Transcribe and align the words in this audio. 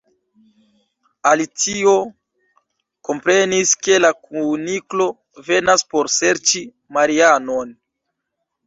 Alicio 1.31 1.93
komprenis 3.09 3.75
ke 3.89 4.01
la 4.03 4.11
Kuniklo 4.25 5.11
venas 5.51 5.89
por 5.95 6.15
serĉi 6.19 6.65
Marianon. 6.99 7.81